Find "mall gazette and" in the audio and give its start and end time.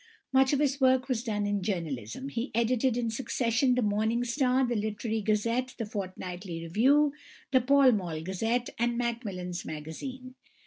7.91-8.97